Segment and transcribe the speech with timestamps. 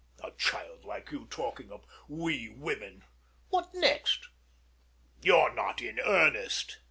[0.23, 3.03] A child like you talking of "we women"!
[3.49, 4.29] What next!
[5.21, 6.79] You're not in earnest?